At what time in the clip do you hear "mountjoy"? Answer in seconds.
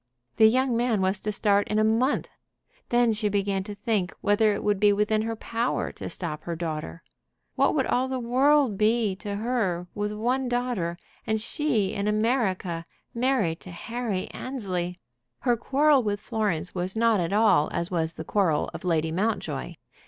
19.11-19.75